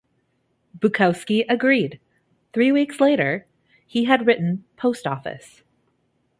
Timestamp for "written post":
4.25-5.05